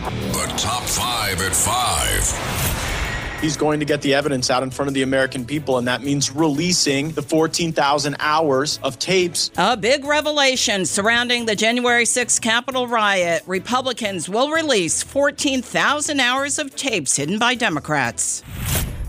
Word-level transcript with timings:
The 0.00 0.54
top 0.56 0.84
five 0.84 1.42
at 1.42 1.54
five. 1.54 3.40
He's 3.42 3.56
going 3.56 3.80
to 3.80 3.86
get 3.86 4.00
the 4.00 4.14
evidence 4.14 4.50
out 4.50 4.62
in 4.62 4.70
front 4.70 4.88
of 4.88 4.94
the 4.94 5.02
American 5.02 5.44
people, 5.44 5.76
and 5.76 5.88
that 5.88 6.02
means 6.02 6.34
releasing 6.34 7.10
the 7.10 7.22
14,000 7.22 8.16
hours 8.18 8.78
of 8.82 8.98
tapes. 8.98 9.50
A 9.58 9.76
big 9.76 10.04
revelation 10.04 10.86
surrounding 10.86 11.44
the 11.44 11.54
January 11.54 12.04
6th 12.04 12.40
Capitol 12.40 12.86
riot. 12.86 13.42
Republicans 13.46 14.28
will 14.28 14.50
release 14.50 15.02
14,000 15.02 16.18
hours 16.20 16.58
of 16.58 16.74
tapes 16.76 17.16
hidden 17.16 17.38
by 17.38 17.54
Democrats. 17.54 18.42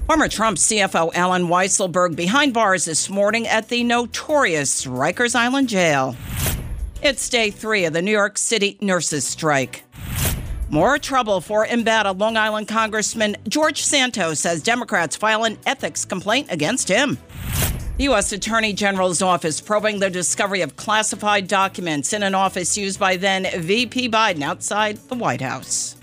Former 0.08 0.28
Trump 0.28 0.58
CFO 0.58 1.12
Allen 1.14 1.48
Weisselberg 1.48 2.16
behind 2.16 2.54
bars 2.54 2.84
this 2.86 3.10
morning 3.10 3.48
at 3.48 3.70
the 3.70 3.84
notorious 3.84 4.86
Rikers 4.86 5.36
Island 5.36 5.70
jail. 5.70 6.16
It's 7.02 7.30
day 7.30 7.50
three 7.50 7.86
of 7.86 7.94
the 7.94 8.02
New 8.02 8.12
York 8.12 8.38
City 8.38 8.78
nurses' 8.82 9.26
strike. 9.26 9.84
More 10.72 10.98
trouble 10.98 11.42
for 11.42 11.68
embattled 11.68 12.22
Long 12.22 12.38
Island 12.38 12.70
Congressman 12.70 13.36
George 13.50 13.84
Santos 13.84 14.46
as 14.46 14.64
Democrats 14.64 15.18
file 15.18 15.44
an 15.44 15.58
ethics 15.66 16.06
complaint 16.06 16.48
against 16.50 16.88
him. 16.88 17.18
The 17.98 18.06
U.S. 18.06 18.32
Attorney 18.32 18.72
General's 18.72 19.22
office 19.22 19.60
probing 19.60 20.00
the 20.00 20.10
discovery 20.10 20.62
of 20.62 20.78
classified 20.78 21.50
documents 21.50 22.14
in 22.14 22.24
an 22.24 22.34
office 22.34 22.78
used 22.78 23.02
by 23.02 23.18
then 23.18 23.48
VP 23.62 24.08
Biden 24.08 24.44
outside 24.44 24.96
the 25.10 25.16
White 25.16 25.42
House. 25.42 25.98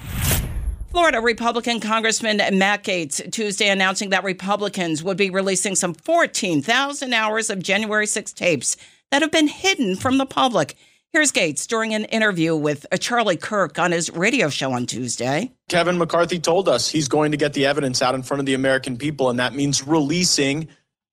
Florida 0.91 1.23
Republican 1.23 1.81
Congressman 1.81 2.37
Matt 2.59 2.85
Gaetz 2.85 3.33
Tuesday 3.33 3.71
announcing 3.71 4.11
that 4.11 4.23
Republicans 4.23 5.03
would 5.03 5.17
be 5.17 5.31
releasing 5.31 5.77
some 5.77 5.95
14,000 5.95 7.15
hours 7.15 7.49
of 7.49 7.63
January 7.63 8.07
6 8.07 8.35
tapes 8.35 8.77
that 9.11 9.23
have 9.23 9.33
been 9.33 9.49
hidden 9.49 9.97
from 9.97 10.19
the 10.19 10.27
public. 10.27 10.77
Here's 11.11 11.33
Gaetz 11.33 11.67
during 11.67 11.95
an 11.95 12.05
interview 12.05 12.55
with 12.55 12.85
uh, 12.93 12.99
Charlie 12.99 13.39
Kirk 13.39 13.79
on 13.79 13.93
his 13.93 14.11
radio 14.11 14.51
show 14.51 14.73
on 14.73 14.85
Tuesday. 14.85 15.53
Kevin 15.71 15.97
McCarthy 15.97 16.39
told 16.39 16.69
us 16.69 16.91
he's 16.91 17.09
going 17.09 17.31
to 17.31 17.39
get 17.39 17.55
the 17.55 17.65
evidence 17.65 18.03
out 18.03 18.15
in 18.15 18.23
front 18.23 18.41
of 18.41 18.47
the 18.47 18.53
American 18.53 18.99
people, 18.99 19.31
and 19.31 19.39
that 19.39 19.55
means 19.55 19.87
releasing 19.87 20.69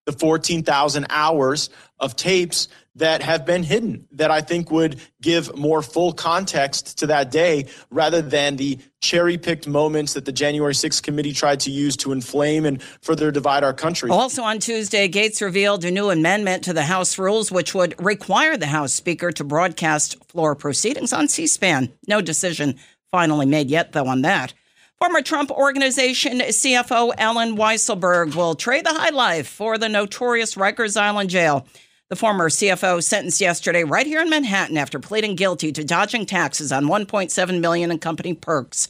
the 0.05 0.11
14,000 0.11 1.07
hours 1.09 1.69
of 1.99 2.15
tapes 2.15 2.67
that 2.97 3.21
have 3.21 3.45
been 3.45 3.63
hidden 3.63 4.07
that 4.11 4.31
I 4.31 4.39
think 4.39 4.71
would 4.71 5.01
give 5.21 5.55
more 5.57 5.81
full 5.81 6.13
context 6.13 6.99
to 6.99 7.07
that 7.07 7.29
day 7.29 7.65
rather 7.89 8.21
than 8.21 8.55
the 8.55 8.79
cherry 9.01 9.37
picked 9.37 9.67
moments 9.67 10.13
that 10.13 10.25
the 10.25 10.31
January 10.31 10.73
6th 10.73 11.03
committee 11.03 11.33
tried 11.33 11.59
to 11.61 11.71
use 11.71 11.97
to 11.97 12.11
inflame 12.13 12.65
and 12.65 12.81
further 13.01 13.31
divide 13.31 13.63
our 13.63 13.73
country. 13.73 14.09
Also 14.09 14.43
on 14.43 14.59
Tuesday, 14.59 15.09
Gaetz 15.09 15.41
revealed 15.41 15.83
a 15.83 15.91
new 15.91 16.09
amendment 16.09 16.63
to 16.63 16.73
the 16.73 16.83
House 16.83 17.17
rules 17.17 17.51
which 17.51 17.73
would 17.73 17.95
require 18.03 18.55
the 18.55 18.67
House 18.67 18.93
Speaker 18.93 19.31
to 19.31 19.43
broadcast 19.43 20.23
floor 20.25 20.55
proceedings 20.55 21.11
on 21.11 21.27
C 21.27 21.47
SPAN. 21.47 21.91
No 22.07 22.21
decision 22.21 22.75
finally 23.11 23.45
made 23.45 23.69
yet, 23.69 23.91
though, 23.91 24.07
on 24.07 24.21
that. 24.21 24.53
Former 24.99 25.21
Trump 25.21 25.51
Organization 25.51 26.39
CFO 26.39 27.13
Allen 27.17 27.57
Weisselberg 27.57 28.33
will 28.33 28.55
trade 28.55 28.85
the 28.85 28.93
high 28.93 29.09
life 29.09 29.45
for 29.45 29.77
the 29.77 29.89
notorious 29.89 30.55
Rikers 30.55 30.95
Island 30.95 31.29
jail. 31.29 31.67
The 32.09 32.15
former 32.15 32.49
CFO 32.49 33.03
sentenced 33.03 33.41
yesterday 33.41 33.83
right 33.83 34.07
here 34.07 34.21
in 34.21 34.29
Manhattan 34.29 34.77
after 34.77 34.97
pleading 34.97 35.35
guilty 35.35 35.73
to 35.73 35.83
dodging 35.83 36.25
taxes 36.25 36.71
on 36.71 36.85
1.7 36.85 37.59
million 37.59 37.91
in 37.91 37.99
company 37.99 38.33
perks. 38.33 38.87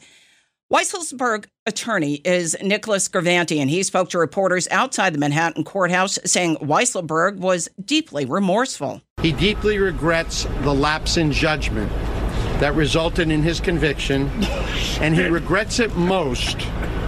Weisselberg 0.71 1.45
attorney 1.65 2.21
is 2.23 2.55
Nicholas 2.61 3.07
Gravante, 3.07 3.59
and 3.59 3.71
he 3.71 3.81
spoke 3.81 4.09
to 4.09 4.19
reporters 4.19 4.67
outside 4.69 5.11
the 5.11 5.19
Manhattan 5.19 5.63
courthouse 5.63 6.19
saying 6.23 6.57
Weisselberg 6.57 7.37
was 7.37 7.67
deeply 7.83 8.25
remorseful. 8.25 9.01
He 9.23 9.31
deeply 9.31 9.79
regrets 9.79 10.43
the 10.61 10.73
lapse 10.73 11.17
in 11.17 11.31
judgment 11.31 11.91
that 12.59 12.73
resulted 12.75 13.29
in 13.29 13.41
his 13.41 13.59
conviction, 13.59 14.29
and 15.01 15.15
he 15.15 15.23
regrets 15.27 15.79
it 15.79 15.95
most 15.95 16.57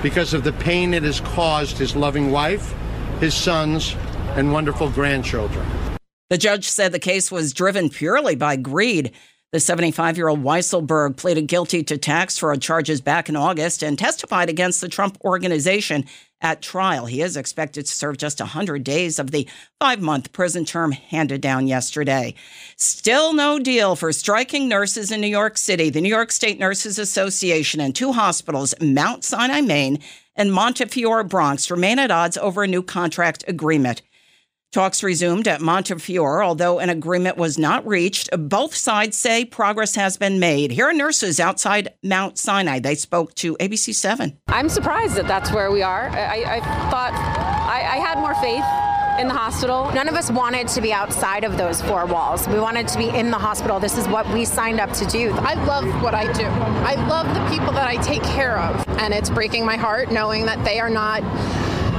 because 0.01 0.33
of 0.33 0.43
the 0.43 0.53
pain 0.53 0.93
it 0.93 1.03
has 1.03 1.21
caused 1.21 1.77
his 1.77 1.95
loving 1.95 2.31
wife, 2.31 2.73
his 3.19 3.33
sons, 3.33 3.95
and 4.35 4.51
wonderful 4.51 4.89
grandchildren. 4.89 5.65
The 6.29 6.37
judge 6.37 6.67
said 6.67 6.91
the 6.91 6.99
case 6.99 7.31
was 7.31 7.53
driven 7.53 7.89
purely 7.89 8.35
by 8.35 8.57
greed. 8.57 9.13
The 9.53 9.61
75 9.61 10.17
year 10.17 10.27
old 10.27 10.43
Weisselberg 10.43 11.15
pleaded 11.15 11.47
guilty 11.47 11.81
to 11.83 11.97
tax 11.97 12.37
fraud 12.37 12.61
charges 12.61 12.99
back 12.99 13.29
in 13.29 13.37
August 13.37 13.81
and 13.81 13.97
testified 13.97 14.49
against 14.49 14.81
the 14.81 14.89
Trump 14.89 15.17
organization 15.23 16.03
at 16.41 16.61
trial. 16.61 17.05
He 17.05 17.21
is 17.21 17.37
expected 17.37 17.85
to 17.85 17.91
serve 17.93 18.17
just 18.17 18.41
100 18.41 18.83
days 18.83 19.19
of 19.19 19.31
the 19.31 19.47
five 19.79 20.01
month 20.01 20.33
prison 20.33 20.65
term 20.65 20.91
handed 20.91 21.39
down 21.39 21.65
yesterday. 21.65 22.33
Still 22.75 23.31
no 23.31 23.57
deal 23.57 23.95
for 23.95 24.11
striking 24.11 24.67
nurses 24.67 25.13
in 25.13 25.21
New 25.21 25.27
York 25.27 25.57
City. 25.57 25.89
The 25.89 26.01
New 26.01 26.09
York 26.09 26.33
State 26.33 26.59
Nurses 26.59 26.99
Association 26.99 27.79
and 27.79 27.95
two 27.95 28.11
hospitals, 28.11 28.75
Mount 28.81 29.23
Sinai, 29.23 29.61
Maine, 29.61 29.99
and 30.35 30.51
Montefiore, 30.51 31.23
Bronx, 31.23 31.71
remain 31.71 31.99
at 31.99 32.11
odds 32.11 32.37
over 32.37 32.63
a 32.63 32.67
new 32.67 32.83
contract 32.83 33.45
agreement. 33.47 34.01
Talks 34.73 35.01
resumed 35.01 35.47
at 35.47 35.61
Montefiore, 35.61 36.43
although 36.43 36.79
an 36.79 36.89
agreement 36.89 37.37
was 37.37 37.57
not 37.57 37.87
reached. 37.87 38.29
Both 38.37 38.75
sides 38.75 39.15
say 39.15 39.45
progress 39.45 39.95
has 39.95 40.17
been 40.17 40.39
made. 40.39 40.71
Here 40.71 40.87
are 40.87 40.93
nurses 40.93 41.39
outside 41.39 41.93
Mount 42.03 42.37
Sinai. 42.37 42.79
They 42.79 42.95
spoke 42.95 43.33
to 43.35 43.55
ABC 43.61 43.95
7. 43.95 44.37
I'm 44.49 44.67
surprised 44.67 45.15
that 45.15 45.25
that's 45.25 45.53
where 45.53 45.71
we 45.71 45.83
are. 45.83 46.09
I, 46.09 46.57
I 46.57 46.59
thought 46.91 47.13
I, 47.13 47.93
I 47.93 47.97
had 47.97 48.19
more 48.19 48.35
faith 48.35 48.65
in 49.21 49.29
the 49.29 49.33
hospital. 49.33 49.89
None 49.93 50.09
of 50.09 50.15
us 50.15 50.29
wanted 50.29 50.67
to 50.67 50.81
be 50.81 50.91
outside 50.91 51.45
of 51.45 51.57
those 51.57 51.81
four 51.81 52.05
walls. 52.05 52.45
We 52.49 52.59
wanted 52.59 52.89
to 52.89 52.97
be 52.97 53.07
in 53.09 53.31
the 53.31 53.37
hospital. 53.37 53.79
This 53.79 53.97
is 53.97 54.05
what 54.09 54.31
we 54.33 54.43
signed 54.43 54.81
up 54.81 54.91
to 54.93 55.05
do. 55.05 55.31
I 55.31 55.53
love 55.65 55.85
what 56.03 56.13
I 56.13 56.31
do. 56.33 56.45
I 56.45 56.95
love 57.07 57.33
the 57.33 57.55
people 57.55 57.71
that 57.73 57.87
I 57.87 57.95
take 58.03 58.21
care 58.23 58.59
of. 58.59 58.85
And 58.99 59.13
it's 59.13 59.29
breaking 59.29 59.65
my 59.65 59.77
heart 59.77 60.11
knowing 60.11 60.45
that 60.45 60.63
they 60.65 60.79
are 60.79 60.89
not 60.89 61.23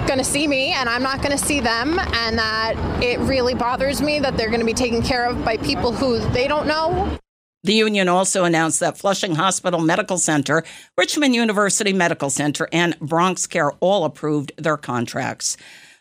going 0.09 0.19
to 0.19 0.25
see 0.25 0.49
me 0.49 0.73
and 0.73 0.89
I'm 0.89 1.03
not 1.03 1.23
going 1.23 1.37
to 1.37 1.45
see 1.45 1.61
them, 1.61 1.99
and 1.99 2.39
that 2.39 2.75
it 3.03 3.21
really 3.21 3.55
bothers 3.55 4.01
me 4.01 4.19
that 4.19 4.37
they're 4.37 4.49
going 4.49 4.61
to 4.61 4.67
be 4.67 4.73
taken 4.73 5.03
care 5.03 5.27
of 5.27 5.45
by 5.45 5.59
people 5.59 5.93
who 5.93 6.19
they 6.31 6.49
don't 6.49 6.67
know. 6.67 7.19
The 7.65 7.75
union 7.75 8.09
also 8.09 8.45
announced 8.45 8.81
that 8.81 8.97
Flushing 8.97 9.35
Hospital 9.35 9.81
Medical 9.81 10.17
Center, 10.17 10.65
Richmond 10.97 11.35
University 11.35 11.93
Medical 11.93 12.31
Center, 12.31 12.69
and 12.73 12.99
Bronx 13.01 13.47
Care 13.47 13.73
all 13.81 14.05
approved 14.05 14.53
their 14.57 14.79
contracts. 14.79 15.57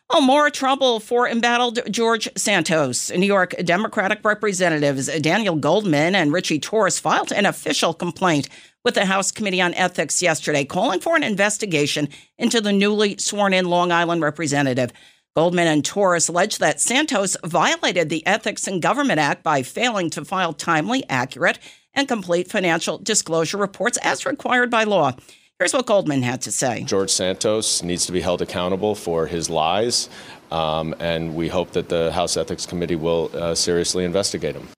Oh, 0.10 0.22
more 0.22 0.50
trouble 0.50 1.02
for 1.02 1.28
embattled 1.28 1.80
George 1.92 2.30
Santos. 2.38 3.12
New 3.12 3.26
York 3.26 3.54
Democratic 3.66 4.24
representatives 4.24 5.08
Daniel 5.20 5.58
Goldman 5.58 6.16
and 6.16 6.32
Richie 6.32 6.60
Torres 6.60 6.98
filed 6.98 7.34
an 7.34 7.46
official 7.46 7.94
complaint 7.94 8.48
with 8.86 8.96
the 8.96 9.06
House 9.06 9.34
Committee 9.34 9.62
on 9.62 9.74
Ethics 9.74 10.22
yesterday, 10.22 10.64
calling 10.64 11.02
for 11.02 11.18
an 11.18 11.24
investigation 11.24 12.08
into 12.38 12.62
the 12.62 12.72
newly 12.72 13.18
sworn 13.18 13.52
in 13.54 13.66
Long 13.66 13.92
Island 13.92 14.22
representative. 14.22 14.94
Goldman 15.36 15.68
and 15.68 15.84
Torres 15.84 16.30
alleged 16.30 16.62
that 16.62 16.80
Santos 16.80 17.36
violated 17.44 18.08
the 18.08 18.26
Ethics 18.26 18.66
in 18.66 18.80
Government 18.80 19.20
Act 19.20 19.44
by 19.44 19.62
failing 19.62 20.10
to 20.12 20.24
file 20.24 20.54
timely, 20.54 21.04
accurate, 21.10 21.60
and 21.94 22.08
complete 22.08 22.50
financial 22.50 22.98
disclosure 22.98 23.58
reports 23.58 23.98
as 24.02 24.26
required 24.26 24.72
by 24.72 24.86
law. 24.86 25.18
Here's 25.60 25.74
what 25.74 25.88
Goldman 25.88 26.22
had 26.22 26.42
to 26.42 26.52
say 26.52 26.84
George 26.84 27.10
Santos 27.10 27.82
needs 27.82 28.06
to 28.06 28.12
be 28.12 28.22
held 28.22 28.44
accountable 28.44 28.94
for 28.94 29.26
his 29.26 29.50
lies, 29.50 30.08
um, 30.52 30.94
and 31.00 31.36
we 31.36 31.48
hope 31.48 31.72
that 31.72 31.90
the 31.90 32.12
House 32.12 32.38
Ethics 32.38 32.68
Committee 32.68 32.96
will 32.96 33.32
uh, 33.34 33.56
seriously 33.56 34.06
investigate 34.06 34.56
him. 34.56 34.70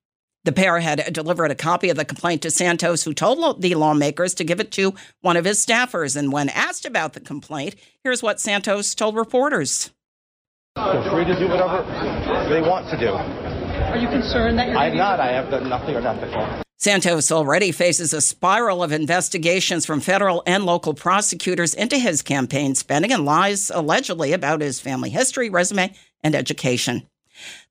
The 0.45 0.53
pair 0.53 0.79
had 0.79 1.11
delivered 1.11 1.51
a 1.51 1.55
copy 1.55 1.89
of 1.89 1.97
the 1.97 2.05
complaint 2.05 2.43
to 2.43 2.51
Santos, 2.51 3.03
who 3.03 3.13
told 3.13 3.61
the 3.61 3.75
lawmakers 3.75 4.33
to 4.35 4.45
give 4.45 4.61
it 4.61 4.71
to 4.71 4.95
one 5.19 5.35
of 5.35 5.43
his 5.43 5.63
staffers. 5.63 6.15
And 6.15 6.31
when 6.31 6.47
asked 6.47 6.85
about 6.85 7.11
the 7.11 7.19
complaint, 7.19 7.75
here's 8.05 8.23
what 8.23 8.39
Santos 8.39 8.95
told 8.95 9.17
reporters. 9.17 9.91
They're 10.77 11.11
free 11.11 11.25
to 11.25 11.37
do 11.37 11.49
whatever 11.49 11.83
they 12.47 12.61
want 12.61 12.89
to 12.89 12.97
do. 12.97 13.69
Are 13.89 13.97
you 13.97 14.07
concerned 14.07 14.59
that 14.59 14.68
you're. 14.69 14.77
I'm 14.77 14.95
not. 14.95 15.19
I 15.19 15.31
have 15.31 15.50
done 15.50 15.68
nothing 15.68 15.95
unethical. 15.95 16.62
Santos 16.77 17.31
already 17.31 17.71
faces 17.71 18.13
a 18.13 18.21
spiral 18.21 18.83
of 18.83 18.91
investigations 18.91 19.83
from 19.83 20.00
federal 20.00 20.44
and 20.45 20.63
local 20.63 20.94
prosecutors 20.94 21.74
into 21.74 21.97
his 21.97 22.21
campaign 22.21 22.75
spending 22.75 23.12
and 23.12 23.25
lies 23.25 23.71
allegedly 23.71 24.31
about 24.31 24.62
his 24.62 24.80
family 24.80 25.09
history, 25.09 25.50
resume, 25.50 25.94
and 26.24 26.36
education. 26.36 27.07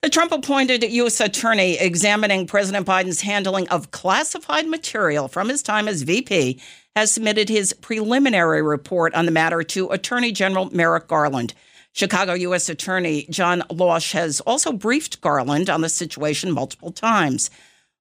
The 0.03 0.11
Trump 0.11 0.33
appointed 0.33 0.83
U.S. 0.83 1.21
attorney 1.21 1.79
examining 1.79 2.49
President 2.49 2.85
Biden's 2.85 3.21
handling 3.21 3.69
of 3.69 3.93
classified 3.93 4.67
material 4.67 5.29
from 5.29 5.49
his 5.49 5.63
time 5.63 5.87
as 5.87 6.03
VP 6.03 6.61
has 6.97 7.13
submitted 7.13 7.49
his 7.49 7.73
preliminary 7.73 8.61
report 8.61 9.15
on 9.15 9.25
the 9.25 9.33
matter 9.33 9.63
to 9.63 9.91
Attorney 9.91 10.33
General 10.33 10.69
Merrick 10.75 11.07
Garland. 11.07 11.55
Chicago 11.93 12.35
U.S. 12.35 12.69
Attorney 12.69 13.27
John 13.31 13.63
Lausch 13.71 14.13
has 14.13 14.41
also 14.41 14.73
briefed 14.73 15.21
Garland 15.21 15.69
on 15.69 15.81
the 15.81 15.89
situation 15.89 16.53
multiple 16.53 16.93
times. 16.93 17.51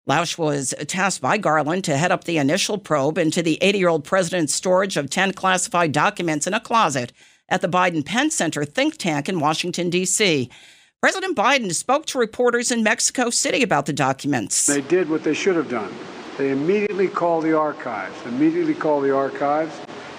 Lausch 0.07 0.37
was 0.37 0.73
tasked 0.87 1.21
by 1.21 1.37
Garland 1.37 1.83
to 1.85 1.97
head 1.97 2.11
up 2.11 2.23
the 2.23 2.37
initial 2.37 2.77
probe 2.77 3.17
into 3.17 3.41
the 3.41 3.57
80 3.61 3.77
year 3.77 3.89
old 3.89 4.03
president's 4.03 4.53
storage 4.53 4.97
of 4.97 5.09
10 5.09 5.33
classified 5.33 5.91
documents 5.91 6.47
in 6.47 6.53
a 6.53 6.59
closet 6.59 7.11
at 7.49 7.61
the 7.61 7.67
Biden 7.67 8.05
Penn 8.05 8.29
Center 8.29 8.65
think 8.65 8.97
tank 8.97 9.27
in 9.27 9.39
Washington, 9.39 9.89
D.C. 9.89 10.49
President 11.01 11.37
Biden 11.37 11.73
spoke 11.73 12.05
to 12.07 12.17
reporters 12.17 12.71
in 12.71 12.83
Mexico 12.83 13.29
City 13.29 13.61
about 13.61 13.85
the 13.85 13.93
documents. 13.93 14.65
They 14.65 14.81
did 14.81 15.09
what 15.09 15.23
they 15.23 15.33
should 15.33 15.55
have 15.55 15.69
done. 15.69 15.93
They 16.37 16.51
immediately 16.51 17.07
called 17.07 17.43
the 17.43 17.57
archives, 17.57 18.15
immediately 18.25 18.73
called 18.73 19.03
the 19.03 19.15
archives, 19.15 19.73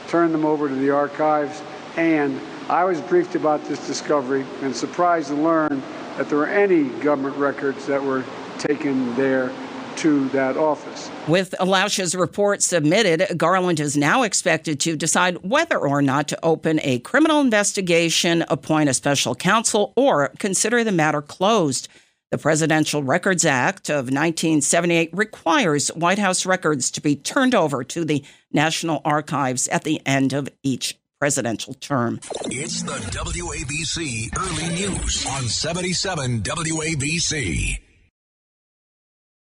turned 0.08 0.34
them 0.34 0.44
over 0.44 0.68
to 0.68 0.74
the 0.74 0.90
archives, 0.90 1.62
and 1.96 2.40
I 2.68 2.84
was 2.84 3.00
briefed 3.00 3.34
about 3.34 3.64
this 3.64 3.86
discovery 3.86 4.44
and 4.60 4.76
surprised 4.76 5.28
to 5.28 5.34
learn 5.34 5.82
that 6.18 6.28
there 6.28 6.36
were 6.36 6.48
any 6.48 6.90
government 7.00 7.36
records 7.36 7.86
that 7.86 8.02
were 8.02 8.24
taken 8.58 9.14
there 9.16 9.50
to 9.96 10.28
that 10.28 10.58
office. 10.58 11.10
With 11.26 11.54
Lausch's 11.60 12.14
report 12.14 12.62
submitted, 12.62 13.38
Garland 13.38 13.80
is 13.80 13.96
now 13.96 14.22
expected 14.22 14.80
to 14.80 14.96
decide 14.96 15.38
whether 15.38 15.78
or 15.78 16.02
not 16.02 16.28
to 16.28 16.38
open 16.42 16.78
a 16.82 16.98
criminal 16.98 17.40
investigation, 17.40 18.44
appoint 18.48 18.90
a 18.90 18.94
special 18.94 19.34
counsel, 19.34 19.94
or 19.96 20.28
consider 20.38 20.84
the 20.84 20.92
matter 20.92 21.22
closed. 21.22 21.88
The 22.30 22.38
Presidential 22.38 23.02
Records 23.02 23.46
Act 23.46 23.88
of 23.88 24.10
1978 24.10 25.08
requires 25.14 25.88
White 25.88 26.18
House 26.18 26.44
records 26.44 26.90
to 26.90 27.00
be 27.00 27.16
turned 27.16 27.54
over 27.54 27.82
to 27.84 28.04
the 28.04 28.22
National 28.52 29.00
Archives 29.06 29.68
at 29.68 29.84
the 29.84 30.02
end 30.06 30.34
of 30.34 30.50
each 30.62 30.98
presidential 31.18 31.74
term. 31.74 32.20
It's 32.46 32.82
the 32.82 32.92
WABC 32.92 34.30
Early 34.38 34.74
News 34.74 35.26
on 35.26 35.48
77 35.48 36.42
WABC. 36.42 37.87